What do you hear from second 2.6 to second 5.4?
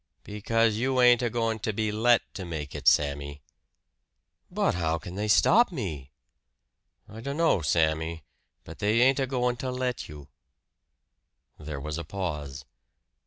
it, Sammy." "But how can they